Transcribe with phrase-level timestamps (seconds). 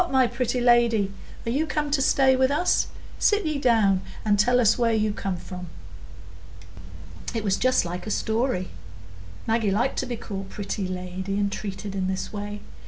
[0.09, 1.13] my pretty lady,
[1.45, 2.87] are you come to stay with us?
[3.19, 5.67] Sit ye down and tell us where you come from."
[7.35, 8.69] It was just like a story;
[9.45, 12.61] Maggie liked to be called pretty lady and treated in this way.